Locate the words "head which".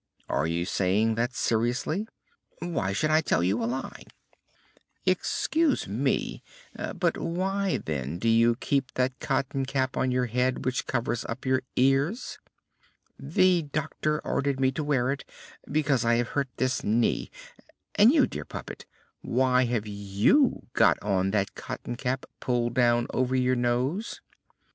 10.25-10.87